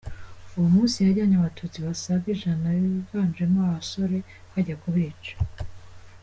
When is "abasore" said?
3.63-4.17